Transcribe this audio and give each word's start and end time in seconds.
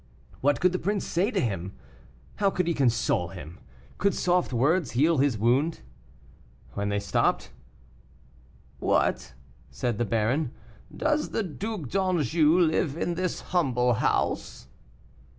What 0.39 0.59
could 0.59 0.71
the 0.71 0.79
prince 0.79 1.05
say 1.05 1.29
to 1.29 1.39
him? 1.39 1.73
How 2.37 2.49
could 2.49 2.65
he 2.65 2.73
console 2.73 3.27
him? 3.27 3.59
Could 3.99 4.15
soft 4.15 4.51
words 4.51 4.93
heal 4.93 5.19
his 5.19 5.37
wound? 5.37 5.81
When 6.73 6.89
they 6.89 6.99
stopped, 6.99 7.51
"What," 8.79 9.35
said 9.69 9.99
the 9.99 10.05
baron, 10.05 10.53
"does 10.97 11.29
the 11.29 11.43
Duc 11.43 11.89
d'Anjou 11.89 12.57
live 12.59 12.97
in 12.97 13.13
this 13.13 13.41
humble 13.51 13.93
house?" 13.93 14.65